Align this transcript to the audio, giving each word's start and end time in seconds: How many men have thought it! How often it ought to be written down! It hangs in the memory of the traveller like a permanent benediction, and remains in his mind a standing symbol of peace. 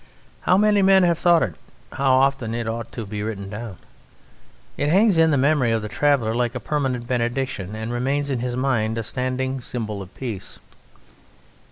How 0.41 0.57
many 0.57 0.81
men 0.81 1.03
have 1.03 1.19
thought 1.19 1.43
it! 1.43 1.53
How 1.91 2.13
often 2.13 2.55
it 2.55 2.67
ought 2.67 2.91
to 2.93 3.05
be 3.05 3.21
written 3.21 3.51
down! 3.51 3.77
It 4.75 4.89
hangs 4.89 5.19
in 5.19 5.29
the 5.29 5.37
memory 5.37 5.71
of 5.71 5.83
the 5.83 5.89
traveller 5.89 6.33
like 6.33 6.55
a 6.55 6.59
permanent 6.59 7.05
benediction, 7.07 7.75
and 7.75 7.91
remains 7.93 8.31
in 8.31 8.39
his 8.39 8.55
mind 8.57 8.97
a 8.97 9.03
standing 9.03 9.61
symbol 9.61 10.01
of 10.01 10.11
peace. 10.15 10.57